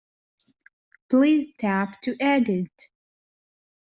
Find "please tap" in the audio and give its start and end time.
1.11-2.01